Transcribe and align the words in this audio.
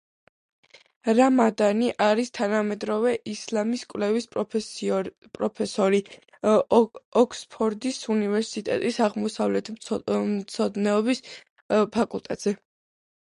რამადანი 1.17 1.89
არის 2.05 2.31
თანამედროვე 2.37 3.11
ისლამის 3.33 3.83
კვლევის 3.91 4.25
პროფესორი, 5.37 5.99
ოქსფორდის 7.23 8.01
უნივერსიტეტის 8.15 8.99
აღმოსავლეთმცოდნეობის 9.09 11.23
ფაკულტეტზე. 11.99 12.55